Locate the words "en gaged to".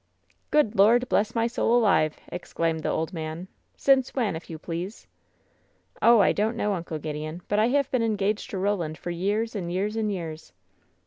8.01-8.57